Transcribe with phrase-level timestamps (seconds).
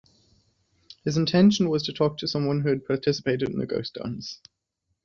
[1.03, 4.41] His intention was to talk to someone who had participated in the Ghost Dance.